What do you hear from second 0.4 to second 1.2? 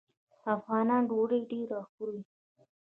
افغانان